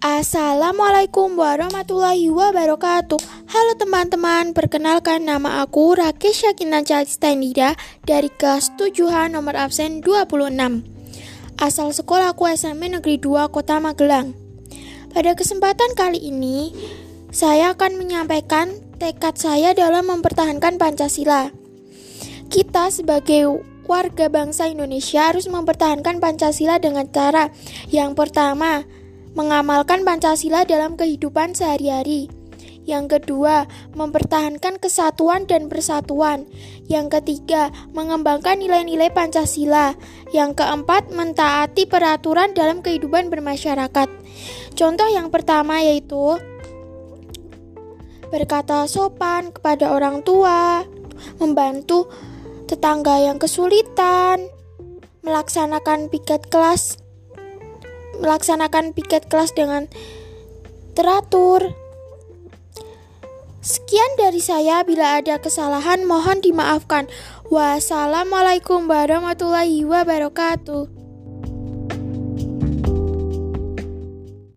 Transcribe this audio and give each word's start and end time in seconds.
Assalamualaikum 0.00 1.36
warahmatullahi 1.36 2.32
wabarakatuh. 2.32 3.20
Halo 3.52 3.72
teman-teman, 3.76 4.56
perkenalkan 4.56 5.28
nama 5.28 5.60
aku 5.60 5.92
Rakesh 5.92 6.48
Yakinan 6.48 6.88
Calistanida 6.88 7.76
dari 8.08 8.32
kelas 8.32 8.72
7H 8.80 9.28
nomor 9.28 9.60
absen 9.60 10.00
26 10.00 10.56
Asal 11.60 11.92
sekolah 11.92 12.32
aku 12.32 12.48
SMP 12.48 12.88
Negeri 12.88 13.20
2 13.20 13.52
Kota 13.52 13.76
Magelang. 13.76 14.32
Pada 15.12 15.36
kesempatan 15.36 15.92
kali 15.92 16.32
ini, 16.32 16.72
saya 17.28 17.76
akan 17.76 18.00
menyampaikan 18.00 18.72
tekad 18.96 19.36
saya 19.36 19.76
dalam 19.76 20.08
mempertahankan 20.08 20.80
Pancasila. 20.80 21.52
Kita 22.48 22.88
sebagai 22.88 23.60
warga 23.84 24.32
bangsa 24.32 24.64
Indonesia 24.64 25.28
harus 25.28 25.44
mempertahankan 25.44 26.24
Pancasila 26.24 26.80
dengan 26.80 27.04
cara 27.12 27.52
yang 27.92 28.16
pertama, 28.16 28.88
mengamalkan 29.34 30.02
Pancasila 30.02 30.66
dalam 30.66 30.98
kehidupan 30.98 31.54
sehari-hari. 31.54 32.30
Yang 32.88 33.20
kedua, 33.20 33.68
mempertahankan 33.94 34.80
kesatuan 34.80 35.46
dan 35.46 35.70
persatuan. 35.70 36.48
Yang 36.90 37.20
ketiga, 37.20 37.70
mengembangkan 37.94 38.58
nilai-nilai 38.58 39.12
Pancasila. 39.14 39.94
Yang 40.34 40.64
keempat, 40.64 41.12
mentaati 41.12 41.86
peraturan 41.86 42.56
dalam 42.56 42.82
kehidupan 42.82 43.30
bermasyarakat. 43.30 44.08
Contoh 44.74 45.08
yang 45.12 45.28
pertama 45.28 45.84
yaitu 45.84 46.40
berkata 48.32 48.86
sopan 48.90 49.54
kepada 49.54 49.92
orang 49.92 50.24
tua, 50.26 50.82
membantu 51.38 52.08
tetangga 52.66 53.22
yang 53.22 53.36
kesulitan, 53.36 54.46
melaksanakan 55.20 56.08
piket 56.08 56.48
kelas 56.48 56.96
melaksanakan 58.20 58.92
piket 58.92 59.26
kelas 59.26 59.56
dengan 59.56 59.88
teratur. 60.94 61.72
Sekian 63.60 64.16
dari 64.16 64.40
saya, 64.40 64.80
bila 64.84 65.20
ada 65.20 65.36
kesalahan 65.36 66.08
mohon 66.08 66.40
dimaafkan. 66.40 67.08
Wassalamualaikum 67.52 68.88
warahmatullahi 68.88 69.84
wabarakatuh. 69.84 70.99